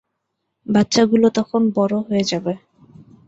[0.65, 2.53] বাচ্চাগুলো তখন বড় হয়ে যাবে।